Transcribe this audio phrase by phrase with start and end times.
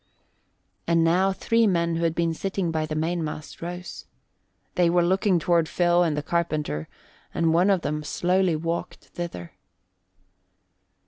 [0.87, 4.07] And now three men who had been sitting by the mainmast rose.
[4.73, 6.87] They were looking toward Phil and the carpenter,
[7.35, 9.51] and one of them slowly walked thither.